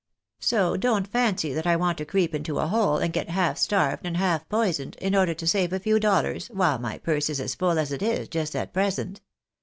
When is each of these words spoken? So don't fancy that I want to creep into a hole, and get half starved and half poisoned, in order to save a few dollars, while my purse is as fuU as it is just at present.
So 0.39 0.77
don't 0.77 1.05
fancy 1.05 1.53
that 1.53 1.67
I 1.67 1.75
want 1.75 1.99
to 1.99 2.05
creep 2.05 2.33
into 2.33 2.57
a 2.57 2.65
hole, 2.65 2.97
and 2.97 3.13
get 3.13 3.29
half 3.29 3.59
starved 3.59 4.03
and 4.03 4.17
half 4.17 4.49
poisoned, 4.49 4.95
in 4.95 5.13
order 5.15 5.35
to 5.35 5.45
save 5.45 5.71
a 5.73 5.79
few 5.79 5.99
dollars, 5.99 6.47
while 6.47 6.79
my 6.79 6.97
purse 6.97 7.29
is 7.29 7.39
as 7.39 7.55
fuU 7.55 7.77
as 7.77 7.91
it 7.91 8.01
is 8.01 8.27
just 8.27 8.55
at 8.55 8.73
present. 8.73 9.21